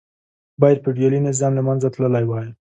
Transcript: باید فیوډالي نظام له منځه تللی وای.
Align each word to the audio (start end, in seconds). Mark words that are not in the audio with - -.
باید 0.61 0.81
فیوډالي 0.83 1.19
نظام 1.27 1.51
له 1.55 1.63
منځه 1.67 1.87
تللی 1.95 2.25
وای. 2.27 2.47